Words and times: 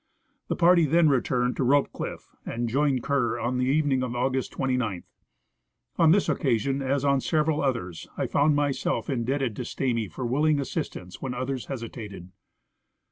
The 0.47 0.55
party 0.55 0.85
then 0.85 1.09
returned 1.09 1.55
to 1.57 1.63
Rope 1.63 1.93
cliff 1.93 2.33
and 2.43 2.67
joined 2.67 3.03
Kerr 3.03 3.39
on 3.39 3.59
the 3.59 3.65
.evening 3.65 4.01
of 4.01 4.15
August 4.15 4.51
29. 4.51 5.03
On 5.99 6.11
this 6.11 6.27
occasion, 6.27 6.81
as 6.81 7.05
on 7.05 7.21
several 7.21 7.61
others, 7.61 8.07
I 8.17 8.25
found 8.25 8.55
myself 8.55 9.11
indebted 9.11 9.55
to 9.57 9.61
Stamy 9.63 10.07
for 10.11 10.25
willing 10.25 10.59
assistance 10.59 11.21
when 11.21 11.35
others 11.35 11.67
hesitated. 11.67 12.31